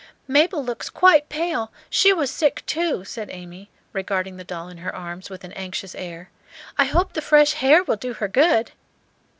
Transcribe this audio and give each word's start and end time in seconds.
"Mabel 0.27 0.65
looks 0.65 0.89
quite 0.89 1.29
pale; 1.29 1.71
she 1.87 2.11
was 2.11 2.31
sick, 2.31 2.63
too," 2.65 3.03
said 3.05 3.29
Amy, 3.29 3.69
regarding 3.93 4.35
the 4.37 4.43
doll 4.43 4.67
in 4.67 4.79
her 4.79 4.95
arms 4.95 5.29
with 5.29 5.43
an 5.43 5.51
anxious 5.53 5.93
air. 5.93 6.31
"I 6.75 6.85
hope 6.85 7.13
the 7.13 7.21
fresh 7.21 7.57
h'air 7.61 7.83
will 7.85 7.97
do 7.97 8.13
her 8.15 8.27
good." 8.27 8.71